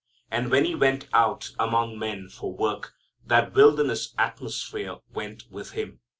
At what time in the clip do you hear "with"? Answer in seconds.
5.51-5.73